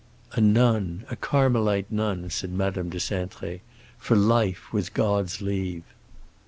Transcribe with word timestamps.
"A 0.31 0.41
nun—a 0.41 1.15
Carmelite 1.17 1.91
nun," 1.91 2.31
said 2.31 2.51
Madame 2.51 2.89
de 2.89 2.97
Cintré. 2.97 3.59
"For 3.99 4.15
life, 4.17 4.73
with 4.73 4.95
God's 4.95 5.41
leave." 5.43 5.83